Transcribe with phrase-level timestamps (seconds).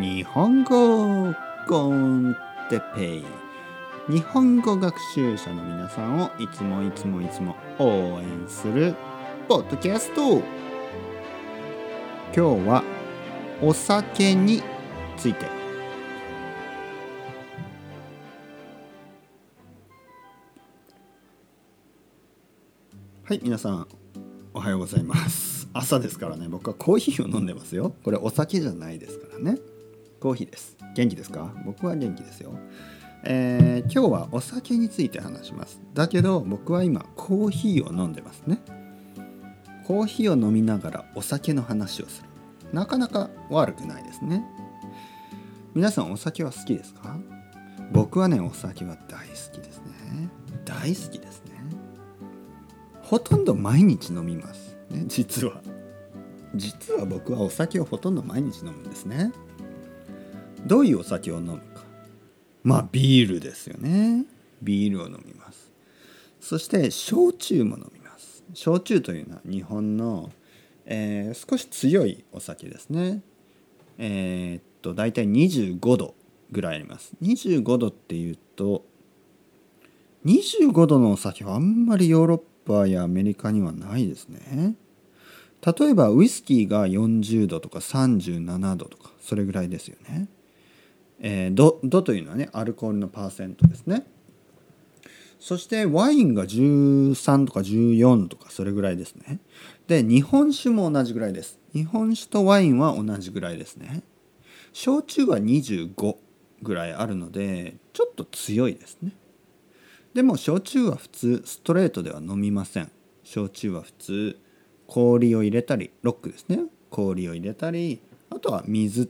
[0.00, 1.34] 日本語
[1.66, 2.36] コン
[2.70, 3.24] テペイ。
[4.08, 8.94] 日本語学習者の皆さんをいつもいつもいつも応援する
[9.48, 10.40] ポッドキャスト。
[12.32, 12.84] 今日は
[13.60, 14.62] お酒に
[15.16, 15.46] ついて。
[23.24, 23.88] はい皆さん
[24.54, 25.68] おはようございます。
[25.72, 27.96] 朝ですからね僕はコーヒーを飲んでますよ。
[28.04, 29.58] これお酒じゃないですからね。
[30.18, 30.76] コーヒーです。
[30.94, 31.52] 元気ですか？
[31.64, 32.52] 僕は元気ですよ。
[33.24, 35.80] えー、今日はお酒について話します。
[35.94, 38.60] だけど僕は今コーヒーを飲んでますね。
[39.86, 42.28] コーヒーを飲みながらお酒の話をする。
[42.72, 44.44] なかなか悪くないですね。
[45.74, 47.16] 皆さんお酒は好きですか？
[47.92, 50.28] 僕はねお酒は大好きですね。
[50.64, 51.52] 大好きですね。
[53.02, 55.62] ほとんど毎日飲みますね実は。
[56.54, 59.32] 実は僕はお酒をほとんど毎日飲むんですね。
[60.68, 61.82] どういうお酒を飲むか。
[62.62, 64.26] まあビールですよね。
[64.60, 65.72] ビールを飲みます。
[66.40, 68.44] そして焼酎も飲みます。
[68.52, 70.30] 焼酎というのは日本の、
[70.84, 73.22] えー、少し強いお酒ですね。
[73.96, 76.14] えー、っと大体25度
[76.52, 77.12] ぐらいあります。
[77.22, 78.84] 25度っていうと
[80.26, 84.74] 25度のお酒はあんまりヨーロッパやアメリカにはないですね。
[85.64, 90.28] 例えばウイスキーが40度とか37度とかそれぐらいですよね。
[91.20, 94.04] えー、度度というのはねアルコールのパーセントですね。
[95.40, 99.38] そしてワインが13とか14とかそれぐらいですね。
[99.86, 101.58] で日本酒も同じぐらいです。
[101.72, 104.02] 日本酒とワインは同じぐらいですね。
[104.72, 106.16] 焼酎は25
[106.62, 109.12] ぐらいあるのでちょっと強いですね。
[110.14, 112.90] でも焼酎は普通ストレートでは飲みません。
[113.22, 114.38] 焼酎は普通
[114.86, 116.60] 氷を入れたりロックですね。
[116.90, 119.08] 氷を入れたりあとは水。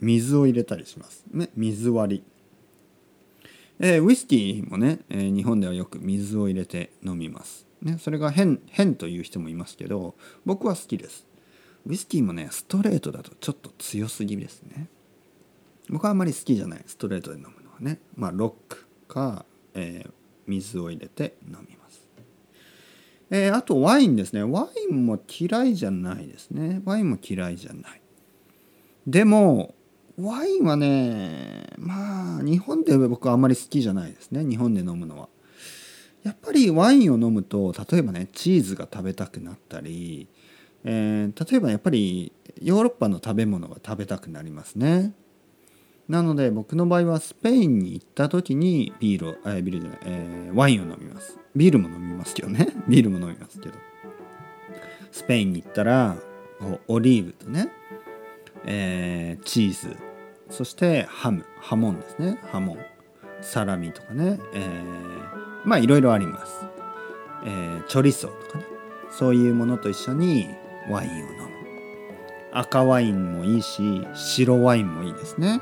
[0.00, 2.24] 水を入れたりします、ね、水割り、
[3.78, 10.14] えー、ウイスキーもね、えー、日本ではよく水を入れて飲みます、ね、それが変変という人もいますけど
[10.44, 11.26] 僕は好きです。
[11.86, 14.88] ウイスキーもねストレートだとちょっと強すぎですね。
[15.88, 16.82] 僕はあんまり好きじゃない。
[16.86, 18.00] ストレートで飲むのはね。
[18.16, 20.10] まあロックか、えー、
[20.48, 22.08] 水を入れて飲みます。
[23.30, 24.42] え、あとワインですね。
[24.42, 26.82] ワインも嫌いじゃないですね。
[26.84, 28.00] ワインも嫌いじゃない。
[29.06, 29.74] でも
[30.18, 35.28] ワインはねまあ日本で僕はあんまり好きじゃないですね日本で飲むのは。
[36.22, 40.26] やっぱりワインを飲むと例えばねチーズが食べたくなったり、
[40.82, 45.12] えー、例えばやっぱりヨーロッパの食べ物が食べたくなりますね。
[46.08, 51.38] なので僕の場合はスペインに行った時にビールを、えー、ビールじゃない、えー、ワインを飲みます。
[51.54, 52.68] ビールも飲みますけどね。
[52.88, 53.74] ビールも飲みますけど。
[55.12, 56.16] スペインに行ったら
[56.88, 57.68] オリーブとね、
[58.64, 59.96] えー、チーズ
[60.50, 62.40] そしてハムハモンですね。
[62.50, 62.78] ハモン。
[63.42, 66.64] サラミとかね、えー、まあいろいろあります、
[67.44, 68.64] えー、チョリソーとかね。
[69.10, 70.48] そういうものと一緒に
[70.90, 71.48] ワインを飲む。
[72.52, 75.60] 赤ワインもいいし白ワインもいいですね。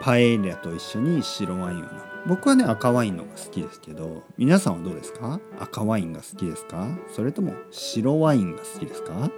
[0.00, 2.09] パエリアと一緒に白ワインを飲む。
[2.26, 5.40] 僕はね赤ワインのが好きですけど皆さんはどうですか？
[5.58, 6.86] 赤ワインが好きですか？
[7.14, 9.30] それとも白ワインが好きですか？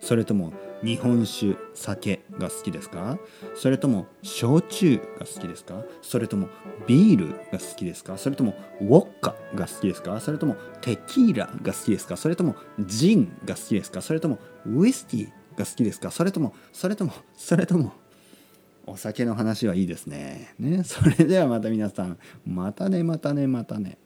[0.00, 0.52] それとも
[0.82, 3.18] 日本酒酒が好きですか？
[3.54, 5.82] それとも焼酎が好きですか？
[6.02, 6.48] それとも
[6.86, 8.18] ビールが好きですか？
[8.18, 10.20] それともウォッカが好きですか？
[10.20, 12.16] それともテキーラが好きですか？
[12.16, 14.02] それともジンが好きですか？
[14.02, 16.10] それともウイスキーが好きですか？
[16.10, 17.92] それともそれともそれとも
[18.86, 20.54] お酒の話はいいですね。
[20.58, 23.98] ねそれではまた皆さんまたねまたねまたね。